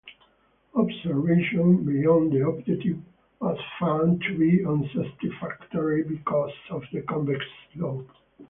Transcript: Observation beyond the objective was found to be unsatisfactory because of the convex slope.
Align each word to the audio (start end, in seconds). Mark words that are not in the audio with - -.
Observation 0.73 1.85
beyond 1.85 2.31
the 2.31 2.39
objective 2.47 2.97
was 3.39 3.55
found 3.79 4.19
to 4.23 4.35
be 4.35 4.63
unsatisfactory 4.65 6.01
because 6.01 6.53
of 6.71 6.81
the 6.91 7.03
convex 7.03 7.45
slope. 7.75 8.09